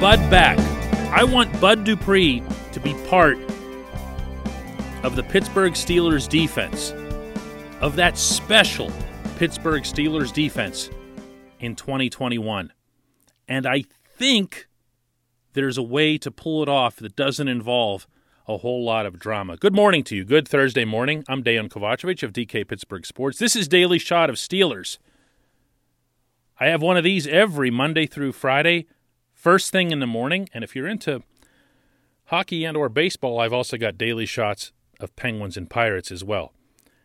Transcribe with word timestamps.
Bud 0.00 0.30
back. 0.30 0.56
I 1.12 1.24
want 1.24 1.60
Bud 1.60 1.82
Dupree 1.82 2.40
to 2.70 2.78
be 2.78 2.94
part 3.08 3.36
of 5.02 5.16
the 5.16 5.24
Pittsburgh 5.24 5.72
Steelers 5.72 6.28
defense, 6.28 6.92
of 7.80 7.96
that 7.96 8.16
special 8.16 8.92
Pittsburgh 9.38 9.82
Steelers 9.82 10.32
defense 10.32 10.88
in 11.58 11.74
2021. 11.74 12.72
And 13.48 13.66
I 13.66 13.82
think 14.16 14.68
there's 15.54 15.78
a 15.78 15.82
way 15.82 16.16
to 16.18 16.30
pull 16.30 16.62
it 16.62 16.68
off 16.68 16.94
that 16.96 17.16
doesn't 17.16 17.48
involve 17.48 18.06
a 18.46 18.58
whole 18.58 18.84
lot 18.84 19.04
of 19.04 19.18
drama. 19.18 19.56
Good 19.56 19.74
morning 19.74 20.04
to 20.04 20.14
you. 20.14 20.24
Good 20.24 20.46
Thursday 20.46 20.84
morning. 20.84 21.24
I'm 21.28 21.42
Dejan 21.42 21.68
Kovacevic 21.68 22.22
of 22.22 22.32
DK 22.32 22.68
Pittsburgh 22.68 23.04
Sports. 23.04 23.38
This 23.38 23.56
is 23.56 23.66
Daily 23.66 23.98
Shot 23.98 24.30
of 24.30 24.36
Steelers. 24.36 24.98
I 26.60 26.66
have 26.66 26.82
one 26.82 26.96
of 26.96 27.02
these 27.02 27.26
every 27.26 27.72
Monday 27.72 28.06
through 28.06 28.30
Friday, 28.30 28.86
first 29.38 29.70
thing 29.70 29.92
in 29.92 30.00
the 30.00 30.06
morning. 30.06 30.48
And 30.52 30.64
if 30.64 30.74
you're 30.74 30.88
into 30.88 31.22
hockey 32.26 32.64
and 32.64 32.76
or 32.76 32.88
baseball, 32.88 33.40
I've 33.40 33.52
also 33.52 33.78
got 33.78 33.96
daily 33.96 34.26
shots 34.26 34.72
of 35.00 35.14
Penguins 35.16 35.56
and 35.56 35.70
Pirates 35.70 36.10
as 36.10 36.24
well. 36.24 36.52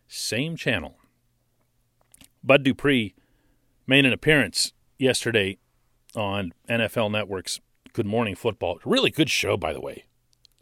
Same 0.08 0.58
channel. 0.58 0.98
Bud 2.44 2.64
Dupree 2.64 3.14
made 3.88 4.06
an 4.06 4.12
appearance 4.12 4.74
yesterday 4.98 5.60
on 6.16 6.54
NFL 6.68 7.12
Network's 7.12 7.60
Good 7.94 8.06
Morning 8.08 8.36
Football. 8.36 8.80
Really 8.84 9.12
good 9.12 9.30
show, 9.30 9.56
by 9.56 9.72
the 9.72 9.82
way, 9.82 10.06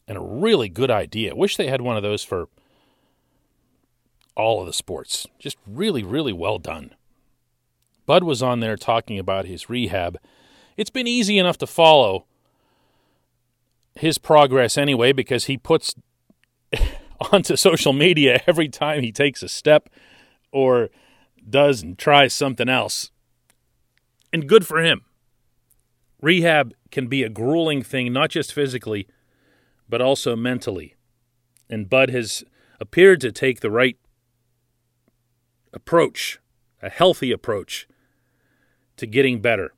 and 0.08 0.18
a 0.18 0.22
really 0.22 0.70
good 0.70 0.92
idea. 0.92 1.36
Wish 1.36 1.56
they 1.56 1.68
had 1.68 1.82
one 1.82 1.96
of 1.96 2.04
those 2.04 2.24
for 2.24 2.50
all 4.36 4.60
of 4.60 4.68
the 4.68 4.74
sports. 4.74 5.26
Just 5.40 5.58
really, 5.66 6.04
really 6.04 6.34
well 6.34 6.60
done. 6.60 6.94
Bud 8.06 8.24
was 8.24 8.44
on 8.44 8.60
there 8.60 8.76
talking 8.76 9.18
about 9.18 9.46
his 9.46 9.70
rehab. 9.70 10.18
It's 10.78 10.90
been 10.90 11.08
easy 11.08 11.38
enough 11.38 11.58
to 11.60 11.68
follow 11.68 12.26
his 13.96 14.18
progress 14.18 14.78
anyway 14.78 15.12
because 15.12 15.46
he 15.46 15.58
puts 15.58 15.96
onto 17.32 17.56
social 17.56 17.94
media 17.94 18.42
every 18.48 18.70
time 18.70 19.04
he 19.04 19.12
takes 19.12 19.44
a 19.44 19.50
step 19.50 19.90
or 20.52 20.90
does 21.48 21.82
and 21.82 21.98
tries 21.98 22.34
something 22.34 22.70
else. 22.70 23.12
And 24.32 24.48
good 24.48 24.66
for 24.66 24.82
him. 24.82 25.02
Rehab 26.22 26.74
can 26.92 27.08
be 27.08 27.24
a 27.24 27.30
grueling 27.30 27.82
thing, 27.82 28.14
not 28.14 28.30
just 28.30 28.54
physically, 28.54 29.08
but 29.90 30.02
also 30.02 30.36
mentally. 30.36 30.96
And 31.70 31.90
Bud 31.90 32.10
has 32.12 32.44
appeared 32.80 33.22
to 33.22 33.32
take 33.32 33.60
the 33.60 33.72
right 33.72 33.98
approach, 35.74 36.40
a 36.82 36.90
healthy 36.90 37.32
approach 37.32 37.88
to 38.98 39.08
getting 39.08 39.42
better. 39.42 39.74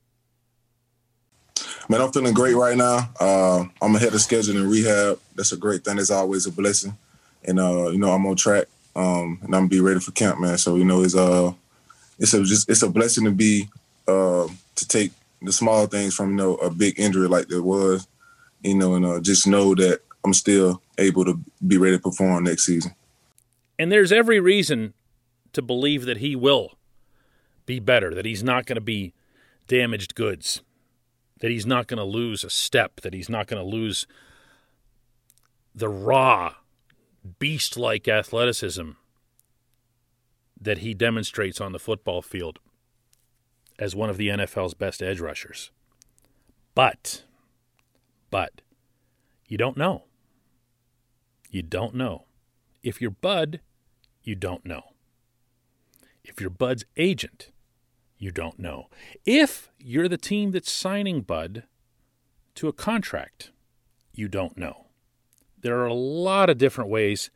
Man, 1.94 2.02
I'm 2.02 2.12
feeling 2.12 2.34
great 2.34 2.56
right 2.56 2.76
now. 2.76 3.08
Uh, 3.20 3.66
I'm 3.80 3.96
ahead 3.96 4.16
of 4.16 4.22
schedule 4.22 4.58
in 4.58 4.68
rehab. 4.68 5.20
That's 5.36 5.52
a 5.52 5.58
great 5.58 5.86
thing. 5.86 6.00
It's 6.00 6.10
always 6.10 6.48
a 6.48 6.52
blessing. 6.52 6.98
And 7.44 7.60
uh, 7.60 7.90
you 7.90 8.00
know, 8.00 8.10
I'm 8.10 8.26
on 8.26 8.36
track. 8.36 8.66
Um, 8.96 9.38
and 9.44 9.56
I'm 9.56 9.68
be 9.68 9.80
ready 9.80 10.00
for 10.00 10.10
camp, 10.10 10.40
man. 10.40 10.58
So 10.58 10.76
you 10.76 10.86
know, 10.86 11.04
it's 11.04 11.16
uh, 11.16 11.54
it's 12.18 12.34
a 12.34 12.44
just 12.46 12.68
it's 12.68 12.82
a 12.82 12.90
blessing 12.90 13.26
to 13.26 13.32
be 13.32 13.70
uh, 14.08 14.48
to 14.74 14.88
take 14.88 15.12
the 15.44 15.54
small 15.54 15.86
things 15.86 16.16
from 16.16 16.32
you 16.32 16.36
know 16.36 16.56
a 16.56 16.72
big 16.72 17.00
injury 17.00 17.28
like 17.28 17.48
there 17.48 17.62
was, 17.62 18.08
you 18.64 18.74
know, 18.74 18.96
and 18.96 19.06
uh, 19.06 19.20
just 19.20 19.46
know 19.46 19.76
that 19.76 20.00
I'm 20.26 20.34
still 20.34 20.82
able 20.98 21.26
to 21.26 21.40
be 21.68 21.78
ready 21.78 21.98
to 21.98 22.02
perform 22.02 22.46
next 22.46 22.66
season. 22.66 22.96
And 23.78 23.92
there's 23.92 24.12
every 24.12 24.40
reason 24.40 24.96
to 25.52 25.62
believe 25.62 26.06
that 26.06 26.18
he 26.18 26.36
will 26.36 26.74
be 27.68 27.80
better, 27.80 28.16
that 28.16 28.26
he's 28.26 28.42
not 28.42 28.66
going 28.66 28.78
to 28.78 28.82
be 28.82 29.14
damaged 29.68 30.16
goods, 30.16 30.64
that 31.44 31.52
he's 31.52 31.66
not 31.66 31.88
going 31.88 31.98
to 31.98 32.06
lose 32.06 32.46
a 32.46 32.50
step, 32.50 33.02
that 33.02 33.14
he's 33.14 33.28
not 33.28 33.48
going 33.48 33.62
to 33.62 33.70
lose 33.70 34.08
the 35.76 35.90
raw, 35.90 36.54
beast 37.38 37.76
like 37.76 38.08
athleticism 38.08 38.92
that 40.58 40.78
he 40.78 40.94
demonstrates 40.94 41.60
on 41.60 41.74
the 41.74 41.80
football 41.80 42.22
field 42.22 42.60
as 43.78 43.94
one 43.94 44.10
of 44.10 44.16
the 44.16 44.30
NFL's 44.30 44.74
best 44.74 45.04
edge 45.04 45.20
rushers. 45.20 45.70
But, 46.76 47.26
but, 48.32 48.62
you 49.46 49.58
don't 49.58 49.76
know. 49.76 50.06
You 51.50 51.62
don't 51.62 51.94
know. 51.94 52.24
If 52.84 53.02
you're 53.02 53.12
Bud, 53.12 53.60
you 54.24 54.36
don't 54.36 54.66
know. 54.66 54.84
If 56.24 56.40
you're 56.40 56.50
Bud's 56.50 56.86
agent, 56.96 57.50
you 58.24 58.32
don't 58.32 58.58
know. 58.58 58.88
If 59.26 59.70
you're 59.78 60.08
the 60.08 60.18
team 60.18 60.52
that's 60.52 60.72
signing 60.72 61.22
Bud 61.22 61.64
to 62.56 62.70
a 62.70 62.74
contract, 62.74 63.52
you 64.14 64.30
don't 64.30 64.58
know. 64.58 64.86
There 65.60 65.80
are 65.80 65.88
a 65.88 65.94
lot 65.94 66.50
of 66.50 66.58
different 66.58 66.90
ways 66.90 67.30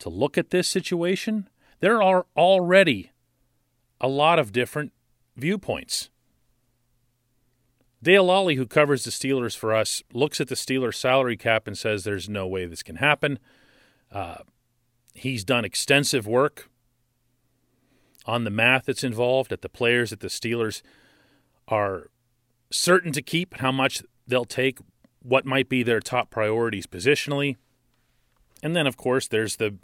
to 0.00 0.10
look 0.10 0.36
at 0.36 0.50
this 0.50 0.68
situation. 0.68 1.48
There 1.80 2.02
are 2.02 2.26
already 2.36 3.10
a 4.02 4.08
lot 4.08 4.38
of 4.38 4.52
different 4.52 4.92
viewpoints. 5.34 6.10
Dale 8.02 8.26
Lolley, 8.26 8.56
who 8.56 8.66
covers 8.66 9.04
the 9.04 9.10
Steelers 9.10 9.56
for 9.56 9.74
us, 9.74 10.02
looks 10.12 10.42
at 10.42 10.48
the 10.48 10.54
Steelers' 10.54 10.96
salary 10.96 11.38
cap 11.38 11.66
and 11.66 11.76
says 11.76 12.04
there's 12.04 12.28
no 12.28 12.46
way 12.46 12.66
this 12.66 12.82
can 12.82 12.96
happen. 12.96 13.38
Uh, 14.12 14.36
he's 15.14 15.42
done 15.42 15.64
extensive 15.64 16.26
work 16.26 16.68
on 18.28 18.44
the 18.44 18.50
math 18.50 18.84
that's 18.84 19.02
involved, 19.02 19.52
at 19.52 19.62
the 19.62 19.68
players 19.68 20.10
that 20.10 20.20
the 20.20 20.28
Steelers 20.28 20.82
are 21.66 22.10
certain 22.70 23.10
to 23.12 23.22
keep, 23.22 23.54
how 23.56 23.72
much 23.72 24.02
they'll 24.26 24.44
take, 24.44 24.78
what 25.20 25.46
might 25.46 25.68
be 25.68 25.82
their 25.82 26.00
top 26.00 26.30
priorities 26.30 26.86
positionally. 26.86 27.56
And 28.62 28.76
then, 28.76 28.86
of 28.86 28.98
course, 28.98 29.26
there's 29.26 29.56
the 29.56 29.76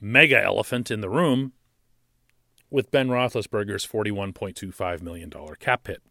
mega 0.00 0.42
elephant 0.42 0.90
in 0.90 1.00
the 1.00 1.08
room 1.08 1.52
with 2.68 2.90
Ben 2.90 3.08
Roethlisberger's 3.08 3.86
$41.25 3.86 5.00
million 5.00 5.32
cap 5.60 5.86
hit. 5.86 6.02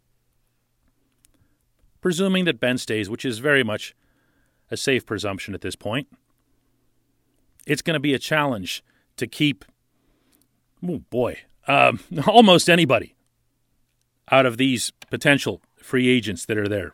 Presuming 2.00 2.46
that 2.46 2.62
Ben 2.62 2.78
stays, 2.78 3.10
which 3.10 3.26
is 3.26 3.40
very 3.40 3.64
much 3.64 3.94
a 4.72 4.78
safe 4.78 5.06
presumption 5.06 5.54
at 5.54 5.62
this 5.62 5.76
point, 5.76 6.08
it's 7.66 7.82
going 7.82 7.96
to 7.96 8.00
be 8.00 8.14
a 8.14 8.20
challenge 8.20 8.84
to 9.18 9.28
keep, 9.28 9.66
oh 10.88 11.00
boy, 11.10 11.40
um, 11.68 12.00
almost 12.28 12.70
anybody 12.70 13.16
out 14.32 14.46
of 14.46 14.58
these 14.58 14.92
potential 15.10 15.62
free 15.82 16.08
agents 16.10 16.46
that 16.46 16.58
are 16.58 16.68
there. 16.68 16.94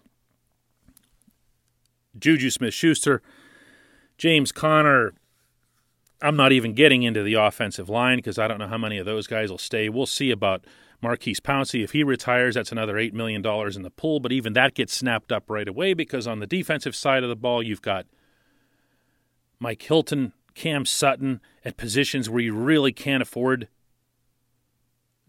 Juju 2.18 2.50
Smith 2.52 2.74
Schuster, 2.74 3.22
James 4.18 4.52
Conner. 4.52 5.14
I'm 6.22 6.38
not 6.38 6.52
even 6.52 6.74
getting 6.74 7.04
into 7.04 7.24
the 7.24 7.34
offensive 7.34 7.90
line 7.90 8.20
because 8.20 8.38
I 8.38 8.48
don't 8.48 8.60
know 8.60 8.68
how 8.68 8.78
many 8.78 8.98
of 8.98 9.06
those 9.06 9.28
guys 9.28 9.50
will 9.50 9.58
stay. 9.58 9.90
We'll 9.90 10.06
see 10.06 10.32
about 10.32 10.64
Maurkice 11.02 11.42
Pouncey. 11.42 11.84
If 11.84 11.92
he 11.92 12.04
retires, 12.04 12.56
that's 12.56 12.72
another 12.72 12.94
$8 12.94 13.12
million 13.14 13.46
in 13.46 13.82
the 13.82 13.92
pool, 13.92 14.22
but 14.22 14.32
even 14.32 14.54
that 14.54 14.74
gets 14.74 14.96
snapped 14.96 15.34
up 15.34 15.50
right 15.50 15.68
away 15.68 15.94
because 15.94 16.26
on 16.26 16.40
the 16.40 16.48
defensive 16.48 16.96
side 16.96 17.24
of 17.24 17.30
the 17.30 17.36
ball, 17.36 17.62
you've 17.62 17.82
got 17.82 18.06
Mike 19.60 19.82
Hilton, 19.82 20.32
Cam 20.56 20.86
Sutton 20.86 21.42
at 21.66 21.76
positions 21.76 22.30
where 22.30 22.42
you 22.42 22.54
really 22.54 22.94
can't 22.94 23.22
afford 23.22 23.68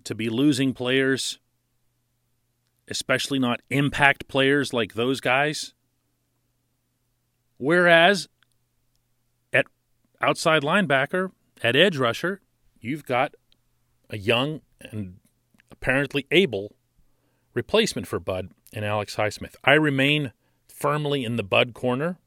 to 0.04 0.14
be 0.14 0.28
losing 0.28 0.72
players, 0.72 1.38
especially 2.88 3.38
not 3.38 3.60
impact 3.70 4.28
players 4.28 4.72
like 4.72 4.94
those 4.94 5.20
guys. 5.20 5.74
Whereas 7.56 8.28
at 9.52 9.66
outside 10.20 10.62
linebacker, 10.62 11.30
at 11.62 11.76
edge 11.76 11.96
rusher, 11.96 12.40
you've 12.80 13.06
got 13.06 13.34
a 14.10 14.18
young 14.18 14.60
and 14.80 15.16
apparently 15.70 16.26
able 16.30 16.74
replacement 17.54 18.06
for 18.06 18.18
Bud 18.18 18.50
and 18.72 18.84
Alex 18.84 19.16
Highsmith. 19.16 19.54
I 19.64 19.74
remain 19.74 20.32
firmly 20.68 21.24
in 21.24 21.36
the 21.36 21.42
Bud 21.42 21.72
corner. 21.72 22.18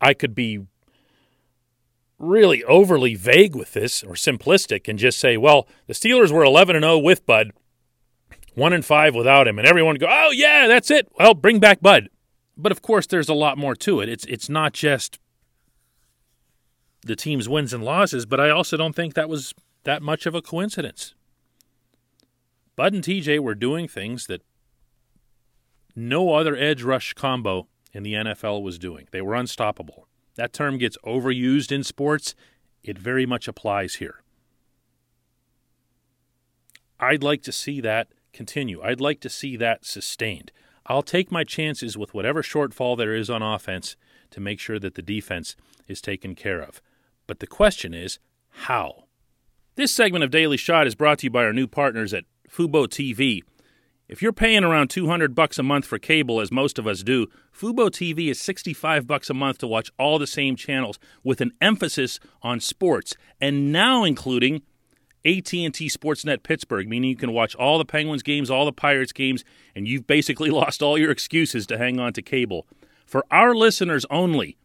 I 0.00 0.14
could 0.14 0.34
be 0.34 0.66
really 2.22 2.62
overly 2.64 3.16
vague 3.16 3.54
with 3.54 3.72
this 3.72 4.02
or 4.02 4.14
simplistic 4.14 4.88
and 4.88 4.98
just 4.98 5.18
say, 5.18 5.36
well, 5.36 5.66
the 5.86 5.92
Steelers 5.92 6.30
were 6.30 6.44
11 6.44 6.76
and 6.76 6.84
0 6.84 6.98
with 6.98 7.26
Bud, 7.26 7.50
1 8.54 8.72
and 8.72 8.84
5 8.84 9.14
without 9.14 9.48
him, 9.48 9.58
and 9.58 9.66
everyone 9.66 9.96
go, 9.96 10.06
"Oh 10.08 10.30
yeah, 10.30 10.66
that's 10.68 10.90
it. 10.90 11.08
Well, 11.18 11.34
bring 11.34 11.58
back 11.58 11.80
Bud." 11.80 12.08
But 12.56 12.72
of 12.72 12.80
course, 12.80 13.06
there's 13.06 13.28
a 13.28 13.34
lot 13.34 13.58
more 13.58 13.74
to 13.76 14.00
it. 14.00 14.08
It's 14.08 14.24
it's 14.26 14.48
not 14.48 14.72
just 14.72 15.18
the 17.02 17.16
team's 17.16 17.48
wins 17.48 17.72
and 17.72 17.84
losses, 17.84 18.24
but 18.26 18.40
I 18.40 18.50
also 18.50 18.76
don't 18.76 18.94
think 18.94 19.14
that 19.14 19.28
was 19.28 19.54
that 19.84 20.02
much 20.02 20.26
of 20.26 20.34
a 20.34 20.42
coincidence. 20.42 21.14
Bud 22.76 22.94
and 22.94 23.02
TJ 23.02 23.40
were 23.40 23.54
doing 23.54 23.88
things 23.88 24.26
that 24.26 24.42
no 25.96 26.34
other 26.34 26.56
edge 26.56 26.82
rush 26.82 27.12
combo 27.14 27.66
in 27.92 28.02
the 28.02 28.14
NFL 28.14 28.62
was 28.62 28.78
doing. 28.78 29.08
They 29.10 29.20
were 29.20 29.34
unstoppable. 29.34 30.06
That 30.36 30.52
term 30.52 30.78
gets 30.78 30.96
overused 31.04 31.72
in 31.72 31.82
sports. 31.84 32.34
It 32.82 32.98
very 32.98 33.26
much 33.26 33.48
applies 33.48 33.96
here. 33.96 34.22
I'd 36.98 37.22
like 37.22 37.42
to 37.42 37.52
see 37.52 37.80
that 37.80 38.08
continue. 38.32 38.80
I'd 38.82 39.00
like 39.00 39.20
to 39.20 39.28
see 39.28 39.56
that 39.56 39.84
sustained. 39.84 40.52
I'll 40.86 41.02
take 41.02 41.30
my 41.30 41.44
chances 41.44 41.96
with 41.96 42.14
whatever 42.14 42.42
shortfall 42.42 42.96
there 42.96 43.14
is 43.14 43.30
on 43.30 43.42
offense 43.42 43.96
to 44.30 44.40
make 44.40 44.58
sure 44.58 44.78
that 44.78 44.94
the 44.94 45.02
defense 45.02 45.54
is 45.86 46.00
taken 46.00 46.34
care 46.34 46.60
of. 46.60 46.80
But 47.26 47.40
the 47.40 47.46
question 47.46 47.94
is, 47.94 48.18
how? 48.50 49.04
This 49.74 49.92
segment 49.94 50.24
of 50.24 50.30
Daily 50.30 50.56
Shot 50.56 50.86
is 50.86 50.94
brought 50.94 51.20
to 51.20 51.26
you 51.26 51.30
by 51.30 51.44
our 51.44 51.52
new 51.52 51.66
partners 51.66 52.12
at 52.12 52.24
Fubo 52.48 52.86
TV. 52.86 53.42
If 54.12 54.20
you're 54.20 54.34
paying 54.34 54.62
around 54.62 54.88
200 54.88 55.34
bucks 55.34 55.58
a 55.58 55.62
month 55.62 55.86
for 55.86 55.98
cable 55.98 56.42
as 56.42 56.52
most 56.52 56.78
of 56.78 56.86
us 56.86 57.02
do, 57.02 57.28
Fubo 57.50 57.88
TV 57.88 58.28
is 58.28 58.38
65 58.38 59.06
bucks 59.06 59.30
a 59.30 59.34
month 59.34 59.56
to 59.60 59.66
watch 59.66 59.90
all 59.98 60.18
the 60.18 60.26
same 60.26 60.54
channels 60.54 60.98
with 61.24 61.40
an 61.40 61.52
emphasis 61.62 62.20
on 62.42 62.60
sports 62.60 63.16
and 63.40 63.72
now 63.72 64.04
including 64.04 64.56
AT&T 65.24 65.88
Sportsnet 65.88 66.42
Pittsburgh, 66.42 66.90
meaning 66.90 67.08
you 67.08 67.16
can 67.16 67.32
watch 67.32 67.54
all 67.54 67.78
the 67.78 67.86
Penguins 67.86 68.22
games, 68.22 68.50
all 68.50 68.66
the 68.66 68.72
Pirates 68.72 69.14
games, 69.14 69.44
and 69.74 69.88
you've 69.88 70.06
basically 70.06 70.50
lost 70.50 70.82
all 70.82 70.98
your 70.98 71.10
excuses 71.10 71.66
to 71.68 71.78
hang 71.78 71.98
on 71.98 72.12
to 72.12 72.20
cable. 72.20 72.66
For 73.06 73.24
our 73.30 73.54
listeners 73.54 74.04
only, 74.10 74.58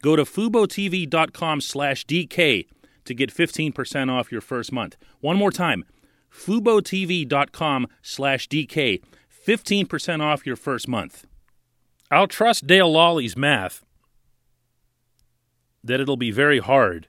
go 0.00 0.14
to 0.14 0.22
FuboTV.com/dk 0.22 2.66
to 3.04 3.14
get 3.14 3.34
15% 3.34 4.10
off 4.12 4.30
your 4.30 4.40
first 4.40 4.70
month. 4.70 4.96
One 5.18 5.36
more 5.36 5.50
time, 5.50 5.84
FuboTV.com 6.32 7.86
slash 8.02 8.48
DK. 8.48 9.02
15% 9.46 10.20
off 10.20 10.46
your 10.46 10.56
first 10.56 10.88
month. 10.88 11.26
I'll 12.10 12.28
trust 12.28 12.66
Dale 12.66 12.90
Lolley's 12.90 13.36
math 13.36 13.84
that 15.82 16.00
it'll 16.00 16.16
be 16.16 16.30
very 16.30 16.60
hard 16.60 17.08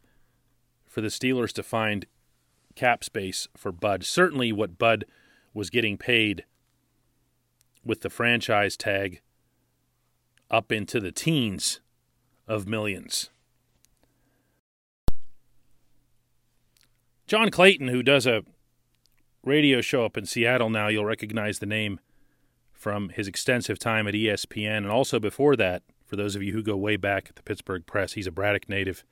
for 0.88 1.02
the 1.02 1.10
Steelers 1.10 1.52
to 1.54 1.64
find 1.64 2.06
cap 2.76 3.04
space 3.04 3.48
for 3.56 3.72
Bud. 3.72 4.04
Certainly 4.04 4.52
what 4.54 4.78
Bud 4.78 5.06
was 5.54 5.70
getting 5.70 5.98
paid 5.98 6.46
with 7.86 8.02
the 8.02 8.10
franchise 8.10 8.76
tag 8.78 9.22
up 10.50 10.72
into 10.72 11.00
the 11.00 11.12
teens 11.12 11.82
of 12.48 12.68
millions. 12.68 13.30
John 17.28 17.50
Clayton, 17.50 17.88
who 17.88 18.04
does 18.04 18.28
a 18.28 18.44
radio 19.44 19.82
show 19.82 20.06
up 20.06 20.18
in 20.18 20.26
Seattle 20.26 20.70
now. 20.70 20.88
You'll 20.88 21.06
recognize 21.06 21.60
the 21.60 21.66
name 21.66 22.00
from 22.72 23.10
his 23.10 23.28
extensive 23.28 23.80
time 23.80 24.08
at 24.08 24.14
ESPN. 24.14 24.78
And 24.78 24.90
also 24.90 25.20
before 25.20 25.56
that, 25.56 25.84
for 26.06 26.16
those 26.16 26.36
of 26.36 26.44
you 26.44 26.54
who 26.54 26.62
go 26.62 26.76
way 26.76 26.96
back 26.96 27.28
at 27.30 27.36
the 27.36 27.44
Pittsburgh 27.44 27.86
Press, 27.86 28.14
he's 28.14 28.28
a 28.28 28.32
Braddock 28.32 28.68
native. 28.70 29.04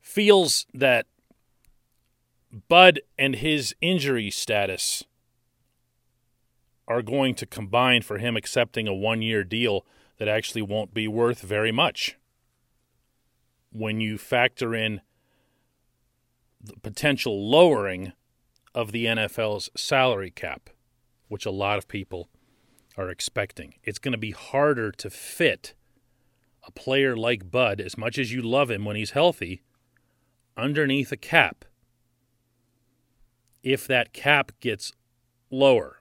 Feels 0.00 0.66
that 0.72 1.06
Bud 2.68 3.00
and 3.18 3.36
his 3.36 3.74
injury 3.80 4.30
status 4.30 5.04
are 6.86 7.02
going 7.02 7.34
to 7.34 7.46
combine 7.46 8.02
for 8.02 8.18
him 8.18 8.36
accepting 8.36 8.86
a 8.86 8.94
one 8.94 9.22
year 9.22 9.42
deal 9.42 9.84
that 10.18 10.28
actually 10.28 10.62
won't 10.62 10.94
be 10.94 11.08
worth 11.08 11.40
very 11.40 11.72
much. 11.72 12.16
When 13.72 14.00
you 14.00 14.18
factor 14.18 14.74
in 14.74 15.00
the 16.62 16.78
potential 16.80 17.50
lowering 17.50 18.12
of 18.74 18.92
the 18.92 19.06
NFL's 19.06 19.70
salary 19.76 20.30
cap, 20.30 20.70
which 21.28 21.46
a 21.46 21.50
lot 21.50 21.78
of 21.78 21.88
people 21.88 22.28
are 22.96 23.08
expecting. 23.08 23.74
It's 23.82 23.98
going 23.98 24.12
to 24.12 24.18
be 24.18 24.32
harder 24.32 24.90
to 24.92 25.10
fit 25.10 25.74
a 26.66 26.70
player 26.70 27.16
like 27.16 27.50
Bud, 27.50 27.80
as 27.80 27.98
much 27.98 28.18
as 28.18 28.32
you 28.32 28.40
love 28.42 28.70
him 28.70 28.84
when 28.84 28.96
he's 28.96 29.10
healthy, 29.10 29.62
underneath 30.56 31.12
a 31.12 31.16
cap 31.16 31.64
if 33.62 33.86
that 33.86 34.12
cap 34.12 34.52
gets 34.60 34.92
lower. 35.50 36.00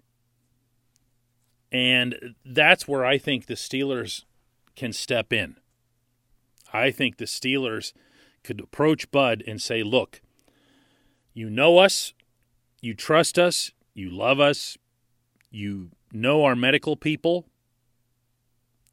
And 1.72 2.36
that's 2.46 2.88
where 2.88 3.06
I 3.06 3.18
think 3.18 3.46
the 3.46 3.56
Steelers 3.56 4.26
can 4.76 4.94
step 4.94 5.34
in. 5.34 5.56
I 6.72 6.92
think 6.92 7.18
the 7.18 7.26
Steelers 7.26 7.94
could 8.44 8.60
approach 8.60 9.10
Bud 9.12 9.44
and 9.48 9.62
say, 9.62 9.82
look, 9.82 10.22
you 11.34 11.50
know 11.50 11.78
us, 11.78 12.14
you 12.84 12.94
trust 12.94 13.40
us, 13.40 13.72
you 13.94 14.10
love 14.10 14.42
us, 14.42 14.78
you 15.50 15.90
know 16.12 16.44
our 16.44 16.56
medical 16.56 16.98
people, 16.98 17.48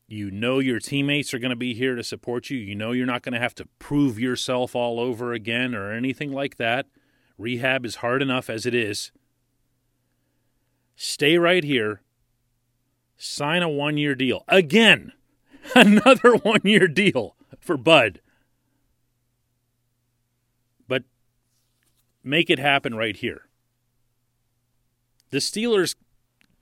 you 0.06 0.30
know 0.30 0.60
your 0.60 0.78
teammates 0.78 1.34
are 1.34 1.40
going 1.40 1.50
to 1.50 1.56
be 1.56 1.74
here 1.74 1.96
to 1.96 2.04
support 2.04 2.50
you, 2.50 2.56
you 2.56 2.76
know 2.76 2.92
you're 2.92 3.04
not 3.04 3.22
going 3.22 3.32
to 3.32 3.40
have 3.40 3.54
to 3.56 3.66
prove 3.80 4.16
yourself 4.16 4.76
all 4.76 5.00
over 5.00 5.32
again 5.32 5.74
or 5.74 5.92
anything 5.92 6.30
like 6.30 6.56
that. 6.56 6.86
Rehab 7.36 7.84
is 7.84 7.96
hard 7.96 8.22
enough 8.22 8.48
as 8.48 8.64
it 8.64 8.76
is. 8.76 9.10
Stay 10.94 11.36
right 11.36 11.64
here. 11.64 12.00
Sign 13.16 13.60
a 13.60 13.68
one 13.68 13.96
year 13.96 14.14
deal. 14.14 14.44
Again, 14.46 15.12
another 15.74 16.36
one 16.36 16.60
year 16.62 16.86
deal 16.86 17.34
for 17.58 17.76
Bud. 17.76 18.20
But 20.86 21.02
make 22.22 22.50
it 22.50 22.60
happen 22.60 22.94
right 22.94 23.16
here. 23.16 23.46
The 25.30 25.38
Steelers, 25.38 25.94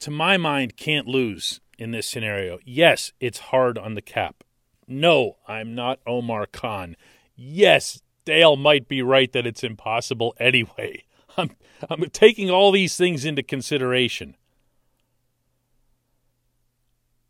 to 0.00 0.10
my 0.10 0.36
mind, 0.36 0.76
can't 0.76 1.06
lose 1.06 1.60
in 1.78 1.90
this 1.92 2.06
scenario. 2.06 2.58
Yes, 2.64 3.12
it's 3.18 3.38
hard 3.38 3.78
on 3.78 3.94
the 3.94 4.02
cap. 4.02 4.44
No, 4.86 5.36
I'm 5.46 5.74
not 5.74 6.00
Omar 6.06 6.46
Khan. 6.46 6.96
Yes, 7.34 8.02
Dale 8.24 8.56
might 8.56 8.88
be 8.88 9.00
right 9.00 9.32
that 9.32 9.46
it's 9.46 9.64
impossible 9.64 10.34
anyway. 10.40 11.04
I'm, 11.36 11.52
I'm 11.88 12.10
taking 12.10 12.50
all 12.50 12.72
these 12.72 12.96
things 12.96 13.24
into 13.24 13.42
consideration. 13.42 14.36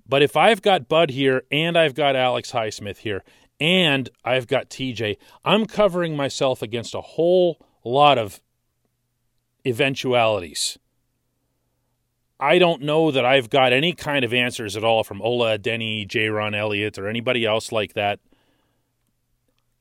But 0.09 0.23
if 0.23 0.37
I've 0.37 0.63
got 0.63 0.89
Bud 0.89 1.11
here 1.11 1.45
and 1.53 1.77
I've 1.77 1.95
got 1.95 2.17
Alex 2.17 2.51
Highsmith 2.51 2.99
here 2.99 3.23
and 3.61 4.09
I've 4.25 4.47
got 4.47 4.71
TJ, 4.71 5.19
I'm 5.45 5.67
covering 5.67 6.17
myself 6.17 6.63
against 6.63 6.95
a 6.95 7.01
whole 7.01 7.65
lot 7.85 8.19
of 8.19 8.41
eventualities. 9.67 10.79
I 12.41 12.59
don't 12.59 12.83
know 12.83 13.11
that 13.11 13.25
I've 13.25 13.51
got 13.51 13.73
any 13.73 13.93
kind 13.93 14.25
of 14.25 14.33
answers 14.33 14.77
at 14.77 14.85
all 14.85 15.03
from 15.03 15.21
Ola 15.21 15.59
Adeniyi, 15.59 16.07
J. 16.07 16.29
Ron 16.29 16.55
Elliott, 16.55 16.99
or 16.99 17.09
anybody 17.09 17.45
else 17.45 17.73
like 17.73 17.95
that 17.95 18.21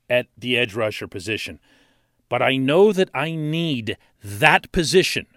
at 0.09 0.27
the 0.37 0.57
edge 0.57 0.73
rusher 0.73 1.07
position. 1.07 1.59
But 2.29 2.41
I 2.41 2.57
know 2.57 2.91
that 2.91 3.09
I 3.13 3.35
need 3.35 3.97
that 4.23 4.71
position 4.71 5.27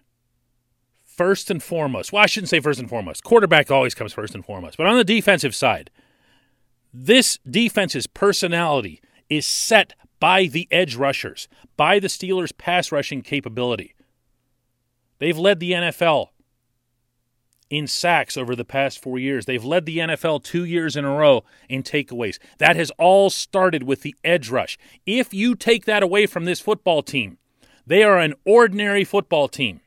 first 1.04 1.50
and 1.50 1.62
foremost. 1.62 2.12
Well, 2.12 2.22
I 2.22 2.26
shouldn't 2.26 2.48
say 2.48 2.60
first 2.60 2.80
and 2.80 2.88
foremost. 2.88 3.22
Quarterback 3.22 3.70
always 3.70 3.94
comes 3.94 4.12
first 4.12 4.34
and 4.34 4.44
foremost. 4.44 4.78
But 4.78 4.86
on 4.86 4.96
the 4.96 5.04
defensive 5.04 5.54
side, 5.54 5.90
this 6.94 7.38
defense's 7.48 8.06
personality 8.06 9.02
is 9.28 9.46
set 9.46 9.92
by 10.18 10.46
the 10.46 10.66
edge 10.70 10.96
rushers, 10.96 11.48
by 11.76 11.98
the 11.98 12.08
Steelers' 12.08 12.56
pass 12.56 12.90
rushing 12.90 13.22
capability. 13.22 13.94
They've 15.18 15.38
led 15.38 15.60
the 15.60 15.72
NFL 15.72 16.28
in 17.70 17.86
sacks 17.86 18.36
over 18.36 18.54
the 18.56 18.64
past 18.64 19.00
four 19.00 19.18
years. 19.18 19.46
They've 19.46 19.64
led 19.64 19.86
the 19.86 19.98
NFL 19.98 20.42
two 20.42 20.64
years 20.64 20.96
in 20.96 21.04
a 21.04 21.14
row 21.14 21.44
in 21.68 21.82
takeaways. 21.82 22.38
That 22.58 22.76
has 22.76 22.90
all 22.98 23.30
started 23.30 23.84
with 23.84 24.02
the 24.02 24.14
edge 24.24 24.50
rush. 24.50 24.76
If 25.06 25.32
you 25.32 25.54
take 25.54 25.84
that 25.84 26.02
away 26.02 26.26
from 26.26 26.44
this 26.44 26.60
football 26.60 27.02
team, 27.02 27.38
they 27.86 28.02
are 28.02 28.18
an 28.18 28.34
ordinary 28.44 29.04
football 29.04 29.48
team. 29.48 29.80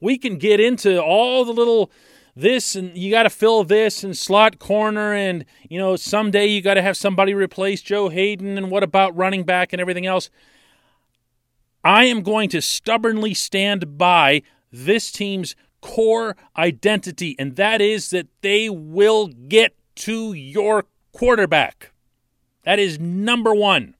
We 0.00 0.16
can 0.16 0.38
get 0.38 0.58
into 0.58 1.00
all 1.00 1.44
the 1.44 1.52
little 1.52 1.90
this 2.34 2.74
and 2.74 2.96
you 2.96 3.10
got 3.10 3.24
to 3.24 3.30
fill 3.30 3.64
this 3.64 4.02
and 4.02 4.16
slot 4.16 4.58
corner 4.58 5.12
and 5.12 5.44
you 5.68 5.78
know 5.78 5.96
someday 5.96 6.46
you 6.46 6.62
got 6.62 6.74
to 6.74 6.82
have 6.82 6.96
somebody 6.96 7.34
replace 7.34 7.82
Joe 7.82 8.08
Haden 8.08 8.56
and 8.56 8.70
what 8.70 8.82
about 8.82 9.16
running 9.16 9.42
back 9.42 9.72
and 9.72 9.80
everything 9.80 10.06
else. 10.06 10.30
I 11.82 12.04
am 12.04 12.22
going 12.22 12.48
to 12.50 12.62
stubbornly 12.62 13.34
stand 13.34 13.98
by 13.98 14.42
this 14.70 15.10
team's 15.10 15.56
core 15.80 16.36
identity, 16.56 17.36
and 17.38 17.56
that 17.56 17.80
is 17.80 18.10
that 18.10 18.28
they 18.42 18.68
will 18.68 19.28
get 19.28 19.74
to 19.96 20.32
your 20.32 20.86
quarterback. 21.12 21.92
That 22.64 22.78
is 22.78 22.98
number 22.98 23.54
one. 23.54 23.94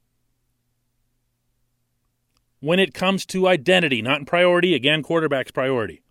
When 2.61 2.79
it 2.79 2.93
comes 2.93 3.25
to 3.27 3.49
identity, 3.49 4.03
not 4.03 4.21
in 4.21 4.27
priority, 4.27 4.75
again, 4.75 5.03
quarterback's 5.03 5.51
priority. 5.51 6.03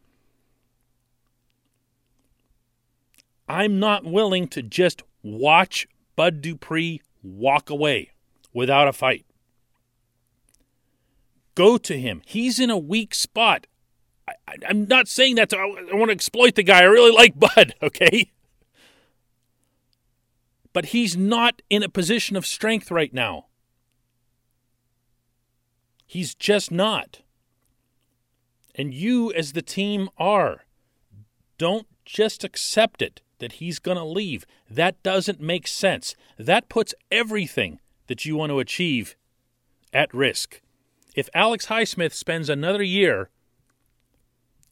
I'm 3.47 3.79
not 3.79 4.03
willing 4.03 4.47
to 4.49 4.63
just 4.63 5.03
watch 5.23 5.87
Bud 6.15 6.41
Dupree 6.41 7.01
walk 7.23 7.69
away 7.69 8.11
without 8.53 8.87
a 8.87 8.93
fight. 8.93 9.25
Go 11.55 11.77
to 11.77 11.99
him. 11.99 12.21
He's 12.25 12.59
in 12.59 12.69
a 12.69 12.77
weak 12.77 13.13
spot. 13.13 13.67
I, 14.47 14.55
am 14.69 14.85
not 14.85 15.07
saying 15.07 15.35
that 15.35 15.49
to, 15.49 15.57
I, 15.57 15.61
I 15.91 15.95
want 15.95 16.09
to 16.09 16.13
exploit 16.13 16.55
the 16.55 16.63
guy. 16.63 16.79
I 16.79 16.85
really 16.85 17.11
like 17.11 17.39
Bud, 17.39 17.75
okay? 17.83 18.31
But 20.73 20.87
he's 20.87 21.17
not 21.17 21.61
in 21.69 21.83
a 21.83 21.89
position 21.89 22.35
of 22.35 22.45
strength 22.45 22.91
right 22.91 23.13
now. 23.13 23.47
He's 26.05 26.33
just 26.33 26.71
not. 26.71 27.21
And 28.75 28.93
you, 28.93 29.31
as 29.33 29.53
the 29.53 29.61
team, 29.61 30.09
are. 30.17 30.65
Don't 31.57 31.87
just 32.05 32.43
accept 32.43 33.01
it 33.01 33.21
that 33.39 33.53
he's 33.53 33.79
going 33.79 33.97
to 33.97 34.03
leave. 34.03 34.45
That 34.69 35.01
doesn't 35.03 35.41
make 35.41 35.67
sense. 35.67 36.15
That 36.37 36.69
puts 36.69 36.93
everything 37.11 37.79
that 38.07 38.25
you 38.25 38.35
want 38.35 38.51
to 38.51 38.59
achieve 38.59 39.15
at 39.93 40.13
risk. 40.13 40.61
If 41.15 41.29
Alex 41.33 41.67
Highsmith 41.67 42.13
spends 42.13 42.49
another 42.49 42.83
year 42.83 43.29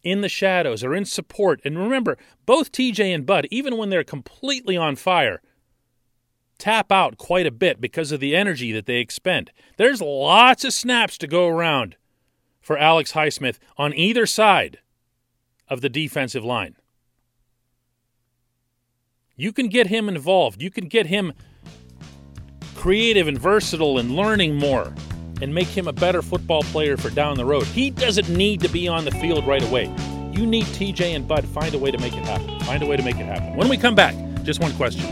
in 0.07 0.21
the 0.21 0.29
shadows 0.29 0.83
or 0.83 0.95
in 0.95 1.05
support, 1.05 1.59
and 1.65 1.77
remember, 1.77 2.17
both 2.45 2.71
TJ 2.71 3.13
and 3.13 3.25
Bud, 3.25 3.47
even 3.51 3.77
when 3.77 3.89
they're 3.89 4.03
completely 4.03 4.77
on 4.77 4.95
fire, 4.95 5.41
tap 6.57 6.91
out 6.91 7.17
quite 7.17 7.45
a 7.45 7.51
bit 7.51 7.79
because 7.81 8.11
of 8.11 8.19
the 8.19 8.35
energy 8.35 8.71
that 8.71 8.85
they 8.85 8.97
expend. 8.97 9.51
There's 9.77 10.01
lots 10.01 10.63
of 10.63 10.73
snaps 10.73 11.17
to 11.19 11.27
go 11.27 11.47
around 11.47 11.95
for 12.61 12.77
Alex 12.77 13.13
Highsmith 13.13 13.57
on 13.77 13.93
either 13.93 14.25
side 14.25 14.79
of 15.67 15.81
the 15.81 15.89
defensive 15.89 16.43
line. 16.43 16.75
You 19.35 19.51
can 19.51 19.67
get 19.67 19.87
him 19.87 20.09
involved. 20.09 20.61
You 20.61 20.71
can 20.71 20.87
get 20.87 21.05
him 21.05 21.33
creative 22.75 23.27
and 23.27 23.39
versatile 23.39 23.97
and 23.97 24.15
learning 24.15 24.55
more 24.55 24.93
and 25.41 25.53
make 25.53 25.67
him 25.67 25.87
a 25.87 25.93
better 25.93 26.21
football 26.21 26.63
player 26.63 26.97
for 26.97 27.09
down 27.09 27.37
the 27.37 27.45
road. 27.45 27.65
He 27.65 27.89
doesn't 27.89 28.29
need 28.29 28.61
to 28.61 28.69
be 28.69 28.87
on 28.87 29.05
the 29.05 29.11
field 29.11 29.45
right 29.45 29.63
away. 29.63 29.93
You 30.31 30.45
need 30.45 30.65
TJ 30.65 31.15
and 31.15 31.27
Bud. 31.27 31.45
Find 31.45 31.73
a 31.73 31.79
way 31.79 31.91
to 31.91 31.97
make 31.97 32.13
it 32.13 32.23
happen. 32.25 32.59
Find 32.61 32.83
a 32.83 32.85
way 32.85 32.97
to 32.97 33.03
make 33.03 33.15
it 33.15 33.25
happen. 33.25 33.55
When 33.55 33.69
we 33.69 33.77
come 33.77 33.95
back, 33.95 34.15
just 34.43 34.59
one 34.59 34.73
question. 34.73 35.03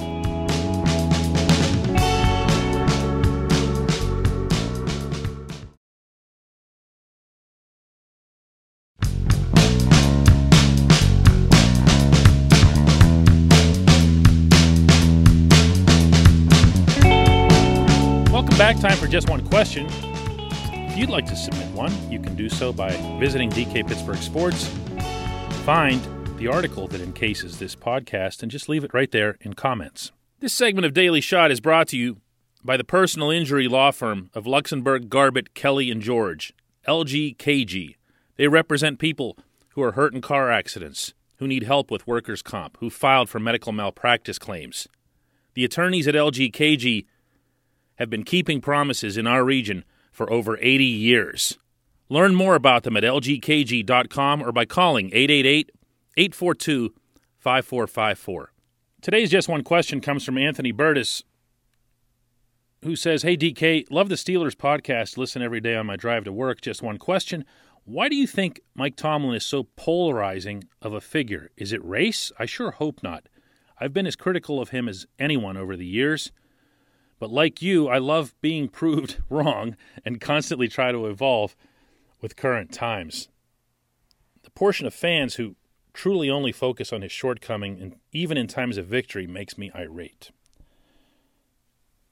Welcome 18.31 18.57
back. 18.57 18.79
Time 18.79 18.97
for 18.97 19.07
just 19.07 19.29
one 19.29 19.45
question. 19.47 19.89
If 20.95 21.01
you'd 21.01 21.09
like 21.09 21.25
to 21.25 21.35
submit 21.35 21.67
one, 21.71 21.91
you 22.09 22.21
can 22.21 22.35
do 22.35 22.47
so 22.47 22.71
by 22.71 22.91
visiting 23.19 23.49
DK 23.49 23.85
Pittsburgh 23.85 24.15
Sports. 24.15 24.69
Find 25.65 25.99
the 26.37 26.47
article 26.47 26.87
that 26.87 27.01
encases 27.01 27.59
this 27.59 27.75
podcast 27.75 28.41
and 28.41 28.49
just 28.49 28.69
leave 28.69 28.85
it 28.85 28.93
right 28.93 29.11
there 29.11 29.37
in 29.41 29.55
comments. 29.55 30.13
This 30.39 30.53
segment 30.53 30.85
of 30.85 30.93
Daily 30.93 31.19
Shot 31.19 31.51
is 31.51 31.59
brought 31.59 31.89
to 31.89 31.97
you 31.97 32.21
by 32.63 32.77
the 32.77 32.85
personal 32.85 33.29
injury 33.29 33.67
law 33.67 33.91
firm 33.91 34.29
of 34.33 34.45
Luxenberg, 34.45 35.09
Garbett, 35.09 35.53
Kelly, 35.53 35.91
and 35.91 36.01
George, 36.01 36.53
LGKG. 36.87 37.95
They 38.37 38.47
represent 38.47 38.97
people 38.97 39.37
who 39.71 39.83
are 39.83 39.91
hurt 39.91 40.13
in 40.13 40.21
car 40.21 40.49
accidents, 40.49 41.13
who 41.39 41.47
need 41.47 41.63
help 41.63 41.91
with 41.91 42.07
workers' 42.07 42.41
comp, 42.41 42.77
who 42.79 42.89
filed 42.89 43.27
for 43.27 43.41
medical 43.41 43.73
malpractice 43.73 44.39
claims. 44.39 44.87
The 45.55 45.65
attorneys 45.65 46.07
at 46.07 46.15
LGKG 46.15 47.05
have 47.95 48.09
been 48.09 48.23
keeping 48.23 48.61
promises 48.61 49.17
in 49.17 49.27
our 49.27 49.43
region 49.43 49.83
for 50.15 50.31
over 50.31 50.57
80 50.61 50.85
years. 50.85 51.57
Learn 52.07 52.35
more 52.35 52.55
about 52.55 52.83
them 52.83 52.95
at 52.95 53.03
lgkg.com 53.03 54.41
or 54.41 54.51
by 54.51 54.65
calling 54.65 55.07
888 55.07 55.71
842 56.17 56.93
5454. 57.37 58.51
Today's 59.01 59.29
Just 59.29 59.49
One 59.49 59.63
Question 59.63 60.01
comes 60.01 60.23
from 60.23 60.37
Anthony 60.37 60.71
Burtis, 60.71 61.23
who 62.83 62.95
says, 62.95 63.23
Hey 63.23 63.35
DK, 63.35 63.85
love 63.91 64.09
the 64.09 64.15
Steelers 64.15 64.55
podcast. 64.55 65.17
Listen 65.17 65.41
every 65.41 65.59
day 65.59 65.75
on 65.75 65.85
my 65.85 65.95
drive 65.95 66.23
to 66.23 66.31
work. 66.31 66.61
Just 66.61 66.81
one 66.81 66.97
question. 66.97 67.43
Why 67.83 68.07
do 68.07 68.15
you 68.15 68.25
think 68.25 68.61
Mike 68.73 68.95
Tomlin 68.95 69.35
is 69.35 69.45
so 69.45 69.67
polarizing 69.75 70.63
of 70.81 70.93
a 70.93 71.01
figure? 71.01 71.51
Is 71.57 71.73
it 71.73 71.83
race? 71.85 72.31
I 72.39 72.45
sure 72.45 72.71
hope 72.71 73.03
not. 73.03 73.27
I've 73.79 73.93
been 73.93 74.07
as 74.07 74.15
critical 74.15 74.61
of 74.61 74.69
him 74.69 74.87
as 74.87 75.05
anyone 75.19 75.57
over 75.57 75.75
the 75.75 75.85
years. 75.85 76.31
But 77.19 77.31
like 77.31 77.61
you, 77.61 77.87
I 77.87 77.97
love 77.97 78.35
being 78.41 78.67
proved 78.67 79.21
wrong 79.29 79.75
and 80.03 80.21
constantly 80.21 80.67
try 80.67 80.91
to 80.91 81.07
evolve 81.07 81.55
with 82.21 82.35
current 82.35 82.71
times. 82.71 83.29
The 84.43 84.51
portion 84.51 84.85
of 84.85 84.93
fans 84.93 85.35
who 85.35 85.55
truly 85.93 86.29
only 86.29 86.51
focus 86.51 86.91
on 86.91 87.01
his 87.01 87.11
shortcoming, 87.11 87.81
and 87.81 87.95
even 88.11 88.37
in 88.37 88.47
times 88.47 88.77
of 88.77 88.85
victory, 88.85 89.25
makes 89.25 89.57
me 89.57 89.71
irate. 89.73 90.31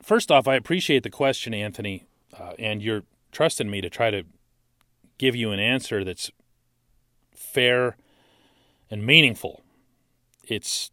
First 0.01 0.31
off, 0.31 0.47
I 0.47 0.55
appreciate 0.55 1.03
the 1.03 1.09
question, 1.09 1.53
Anthony, 1.53 2.05
uh, 2.37 2.53
and 2.57 2.81
your 2.81 3.03
trust 3.31 3.59
in 3.59 3.69
me 3.69 3.81
to 3.81 3.89
try 3.89 4.11
to 4.11 4.23
give 5.17 5.35
you 5.35 5.51
an 5.51 5.59
answer 5.59 6.03
that's 6.03 6.31
fair 7.33 7.97
and 8.89 9.05
meaningful. 9.05 9.61
It's 10.47 10.91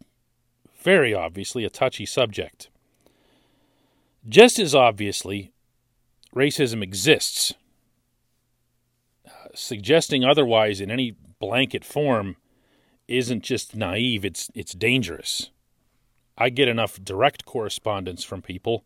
very 0.81 1.13
obviously 1.13 1.63
a 1.63 1.69
touchy 1.69 2.05
subject. 2.05 2.70
Just 4.27 4.59
as 4.59 4.75
obviously, 4.75 5.51
racism 6.35 6.83
exists. 6.83 7.53
Uh, 9.25 9.31
suggesting 9.55 10.23
otherwise 10.23 10.79
in 10.79 10.91
any 10.91 11.15
blanket 11.39 11.83
form 11.83 12.37
isn't 13.07 13.43
just 13.43 13.75
naive, 13.75 14.23
it's, 14.23 14.49
it's 14.53 14.73
dangerous. 14.73 15.49
I 16.37 16.49
get 16.49 16.67
enough 16.67 17.03
direct 17.03 17.45
correspondence 17.45 18.23
from 18.23 18.41
people 18.41 18.85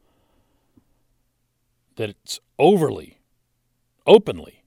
that 1.95 2.09
it's 2.09 2.39
overly, 2.57 3.19
openly 4.07 4.63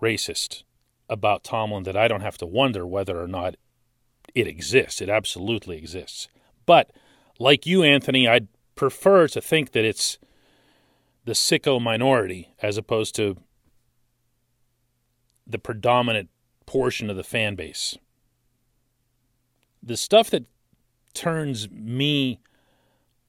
racist 0.00 0.64
about 1.08 1.44
Tomlin 1.44 1.84
that 1.84 1.96
I 1.96 2.08
don't 2.08 2.20
have 2.22 2.38
to 2.38 2.46
wonder 2.46 2.86
whether 2.86 3.20
or 3.20 3.28
not 3.28 3.56
it 4.34 4.46
exists. 4.46 5.00
It 5.00 5.08
absolutely 5.08 5.76
exists. 5.76 6.28
But 6.66 6.90
like 7.38 7.66
you, 7.66 7.82
Anthony, 7.82 8.26
I'd 8.26 8.48
prefer 8.74 9.28
to 9.28 9.40
think 9.40 9.72
that 9.72 9.84
it's 9.84 10.18
the 11.24 11.32
sicko 11.32 11.80
minority 11.80 12.54
as 12.60 12.76
opposed 12.76 13.14
to 13.16 13.36
the 15.46 15.58
predominant 15.58 16.30
portion 16.66 17.10
of 17.10 17.16
the 17.16 17.24
fan 17.24 17.54
base. 17.54 17.96
The 19.82 19.96
stuff 19.96 20.30
that 20.30 20.44
turns 21.14 21.68
me 21.70 22.40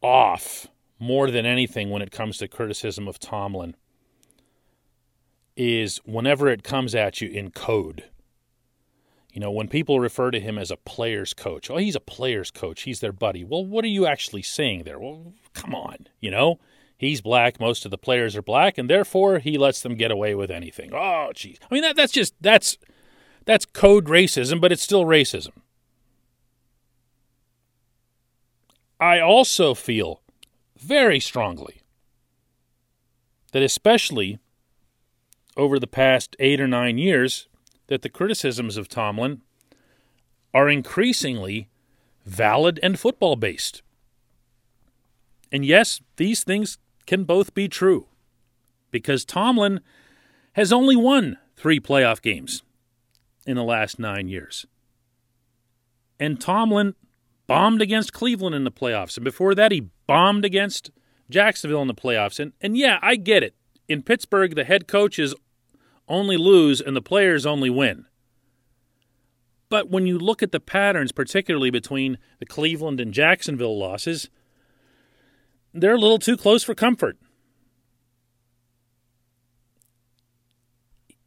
off 0.01 0.67
more 0.99 1.29
than 1.31 1.45
anything 1.45 1.89
when 1.89 2.01
it 2.01 2.11
comes 2.11 2.37
to 2.37 2.47
criticism 2.47 3.07
of 3.07 3.19
Tomlin 3.19 3.75
is 5.55 5.97
whenever 6.05 6.47
it 6.47 6.63
comes 6.63 6.95
at 6.95 7.21
you 7.21 7.29
in 7.29 7.51
code. 7.51 8.05
You 9.33 9.39
know, 9.39 9.51
when 9.51 9.67
people 9.67 9.99
refer 9.99 10.29
to 10.29 10.39
him 10.39 10.59
as 10.59 10.69
a 10.69 10.77
player's 10.77 11.33
coach, 11.33 11.71
oh, 11.71 11.77
he's 11.77 11.95
a 11.95 11.99
player's 11.99 12.51
coach, 12.51 12.83
he's 12.83 12.99
their 12.99 13.11
buddy. 13.11 13.43
Well, 13.43 13.65
what 13.65 13.83
are 13.83 13.89
you 13.89 14.05
actually 14.05 14.43
saying 14.43 14.83
there? 14.83 14.99
Well, 14.99 15.33
come 15.53 15.73
on, 15.73 16.07
you 16.19 16.29
know? 16.29 16.59
He's 16.95 17.19
black, 17.19 17.59
most 17.59 17.83
of 17.83 17.89
the 17.89 17.97
players 17.97 18.35
are 18.35 18.43
black, 18.43 18.77
and 18.77 18.87
therefore 18.87 19.39
he 19.39 19.57
lets 19.57 19.81
them 19.81 19.95
get 19.95 20.11
away 20.11 20.35
with 20.35 20.51
anything. 20.51 20.91
Oh, 20.93 21.31
geez. 21.33 21.57
I 21.69 21.73
mean, 21.73 21.81
that, 21.81 21.95
that's 21.95 22.13
just, 22.13 22.35
that's, 22.39 22.77
that's 23.45 23.65
code 23.65 24.05
racism, 24.05 24.61
but 24.61 24.71
it's 24.71 24.83
still 24.83 25.03
racism. 25.03 25.53
I 28.99 29.19
also 29.19 29.73
feel 29.73 30.21
very 30.77 31.19
strongly 31.19 31.81
that, 33.51 33.63
especially 33.63 34.37
over 35.57 35.79
the 35.79 35.87
past 35.87 36.35
eight 36.37 36.61
or 36.61 36.67
nine 36.67 36.99
years, 36.99 37.47
that 37.87 38.01
the 38.01 38.09
criticisms 38.09 38.77
of 38.77 38.87
Tomlin 38.87 39.41
are 40.53 40.69
increasingly 40.69 41.69
valid 42.25 42.79
and 42.81 42.99
football 42.99 43.35
based. 43.35 43.81
And 45.51 45.65
yes, 45.65 46.01
these 46.17 46.43
things 46.43 46.77
can 47.05 47.23
both 47.23 47.53
be 47.53 47.67
true 47.67 48.07
because 48.91 49.25
Tomlin 49.25 49.81
has 50.53 50.71
only 50.71 50.95
won 50.95 51.37
three 51.55 51.79
playoff 51.79 52.21
games 52.21 52.63
in 53.45 53.55
the 53.55 53.63
last 53.63 53.99
nine 53.99 54.27
years. 54.27 54.65
And 56.19 56.39
Tomlin 56.39 56.95
bombed 57.47 57.81
against 57.81 58.13
Cleveland 58.13 58.55
in 58.55 58.63
the 58.63 58.71
playoffs. 58.71 59.17
And 59.17 59.23
before 59.23 59.53
that, 59.55 59.71
he 59.71 59.89
bombed 60.07 60.45
against 60.45 60.91
Jacksonville 61.29 61.81
in 61.81 61.87
the 61.87 61.93
playoffs. 61.93 62.39
And, 62.39 62.53
and 62.61 62.77
yeah, 62.77 62.99
I 63.01 63.15
get 63.15 63.43
it. 63.43 63.55
In 63.87 64.01
Pittsburgh, 64.01 64.55
the 64.55 64.63
head 64.63 64.87
coach 64.87 65.19
is 65.19 65.35
only 66.07 66.37
lose 66.37 66.81
and 66.81 66.95
the 66.95 67.01
players 67.01 67.45
only 67.45 67.69
win. 67.69 68.05
But 69.69 69.89
when 69.89 70.05
you 70.05 70.19
look 70.19 70.43
at 70.43 70.51
the 70.51 70.59
patterns, 70.59 71.11
particularly 71.11 71.71
between 71.71 72.17
the 72.39 72.45
Cleveland 72.45 72.99
and 72.99 73.13
Jacksonville 73.13 73.77
losses, 73.77 74.29
they're 75.73 75.95
a 75.95 75.99
little 75.99 76.19
too 76.19 76.37
close 76.37 76.63
for 76.63 76.75
comfort. 76.75 77.17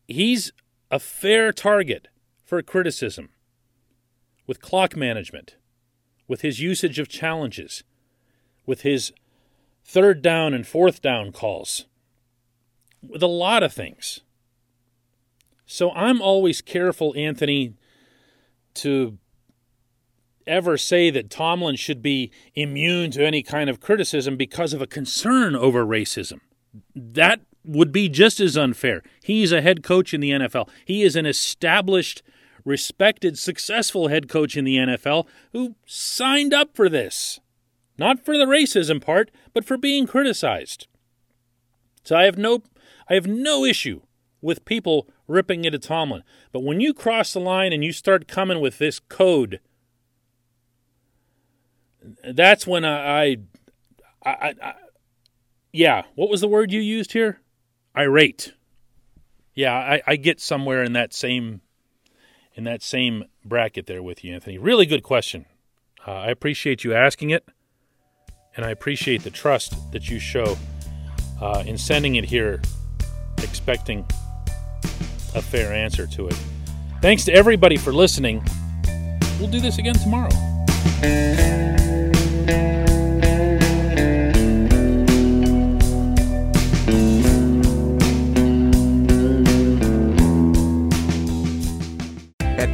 He's 0.06 0.52
a 0.90 1.00
fair 1.00 1.52
target 1.52 2.08
for 2.44 2.62
criticism 2.62 3.30
with 4.46 4.60
clock 4.60 4.96
management, 4.96 5.56
with 6.28 6.42
his 6.42 6.60
usage 6.60 7.00
of 7.00 7.08
challenges, 7.08 7.82
with 8.64 8.82
his 8.82 9.12
third 9.84 10.22
down 10.22 10.54
and 10.54 10.66
fourth 10.66 11.02
down 11.02 11.32
calls, 11.32 11.86
with 13.02 13.22
a 13.22 13.26
lot 13.26 13.64
of 13.64 13.72
things. 13.72 14.20
So 15.66 15.90
I'm 15.92 16.22
always 16.22 16.62
careful, 16.62 17.12
Anthony, 17.16 17.74
to 18.74 19.18
ever 20.46 20.78
say 20.78 21.10
that 21.10 21.28
Tomlin 21.28 21.74
should 21.74 22.00
be 22.00 22.30
immune 22.54 23.10
to 23.10 23.26
any 23.26 23.42
kind 23.42 23.68
of 23.68 23.80
criticism 23.80 24.36
because 24.36 24.72
of 24.72 24.80
a 24.80 24.86
concern 24.86 25.56
over 25.56 25.84
racism. 25.84 26.40
That 26.94 27.40
would 27.64 27.90
be 27.90 28.08
just 28.08 28.38
as 28.38 28.56
unfair. 28.56 29.02
He's 29.24 29.50
a 29.50 29.60
head 29.60 29.82
coach 29.82 30.14
in 30.14 30.20
the 30.20 30.30
NFL. 30.30 30.68
He 30.84 31.02
is 31.02 31.16
an 31.16 31.26
established, 31.26 32.22
respected, 32.64 33.36
successful 33.36 34.06
head 34.06 34.28
coach 34.28 34.56
in 34.56 34.64
the 34.64 34.76
NFL 34.76 35.26
who 35.52 35.74
signed 35.84 36.54
up 36.54 36.76
for 36.76 36.88
this. 36.88 37.40
Not 37.98 38.24
for 38.24 38.36
the 38.38 38.44
racism 38.44 39.02
part, 39.02 39.30
but 39.52 39.64
for 39.64 39.76
being 39.76 40.06
criticized. 40.06 40.86
So 42.04 42.14
I 42.14 42.24
have 42.24 42.38
no 42.38 42.62
I 43.08 43.14
have 43.14 43.26
no 43.26 43.64
issue 43.64 44.02
with 44.40 44.64
people 44.64 45.08
ripping 45.26 45.64
into 45.64 45.78
Tomlin. 45.78 46.22
But 46.52 46.62
when 46.62 46.80
you 46.80 46.94
cross 46.94 47.32
the 47.32 47.40
line 47.40 47.72
and 47.72 47.84
you 47.84 47.92
start 47.92 48.28
coming 48.28 48.60
with 48.60 48.78
this 48.78 48.98
code, 48.98 49.60
that's 52.28 52.66
when 52.66 52.84
I, 52.84 53.32
I, 53.32 53.36
I, 54.24 54.54
I 54.62 54.74
yeah, 55.72 56.04
what 56.14 56.30
was 56.30 56.40
the 56.40 56.48
word 56.48 56.72
you 56.72 56.80
used 56.80 57.12
here? 57.12 57.40
Irate. 57.96 58.52
Yeah, 59.54 59.74
I, 59.74 60.02
I 60.06 60.16
get 60.16 60.40
somewhere 60.40 60.82
in 60.82 60.92
that 60.92 61.12
same 61.14 61.62
in 62.54 62.64
that 62.64 62.82
same 62.82 63.24
bracket 63.44 63.86
there 63.86 64.02
with 64.02 64.24
you, 64.24 64.34
Anthony. 64.34 64.56
Really 64.56 64.86
good 64.86 65.02
question. 65.02 65.44
Uh, 66.06 66.12
I 66.12 66.28
appreciate 66.28 66.84
you 66.84 66.94
asking 66.94 67.30
it, 67.30 67.46
and 68.56 68.64
I 68.64 68.70
appreciate 68.70 69.22
the 69.24 69.30
trust 69.30 69.74
that 69.92 70.08
you 70.08 70.18
show 70.18 70.56
uh, 71.40 71.62
in 71.66 71.76
sending 71.76 72.16
it 72.16 72.24
here, 72.24 72.62
expecting 73.38 74.06
a 75.36 75.42
fair 75.42 75.72
answer 75.72 76.06
to 76.06 76.26
it. 76.26 76.36
Thanks 77.02 77.24
to 77.26 77.32
everybody 77.32 77.76
for 77.76 77.92
listening. 77.92 78.42
We'll 79.38 79.50
do 79.50 79.60
this 79.60 79.78
again 79.78 79.94
tomorrow. 79.94 80.30